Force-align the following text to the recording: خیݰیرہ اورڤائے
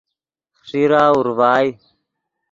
خیݰیرہ 0.67 1.03
اورڤائے 1.13 1.69